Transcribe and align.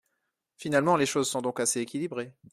Finalement, 0.57 0.97
les 0.97 1.05
choses 1.05 1.29
sont 1.29 1.43
donc 1.43 1.59
assez 1.59 1.79
équilibrées. 1.79 2.33